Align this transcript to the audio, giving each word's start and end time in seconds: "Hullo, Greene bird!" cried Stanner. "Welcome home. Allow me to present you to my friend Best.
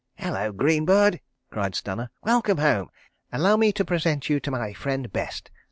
"Hullo, 0.17 0.51
Greene 0.51 0.83
bird!" 0.85 1.21
cried 1.51 1.75
Stanner. 1.75 2.09
"Welcome 2.23 2.57
home. 2.57 2.89
Allow 3.31 3.55
me 3.57 3.71
to 3.73 3.85
present 3.85 4.31
you 4.31 4.39
to 4.39 4.49
my 4.49 4.73
friend 4.73 5.13
Best. 5.13 5.51